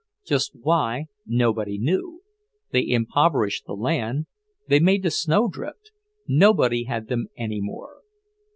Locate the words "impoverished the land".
2.89-4.25